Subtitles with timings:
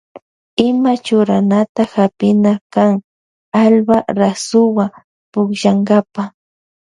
[0.67, 2.93] Ima churanata hapina kan
[3.63, 4.85] Alba rasuwa
[5.31, 6.23] pukllankapa.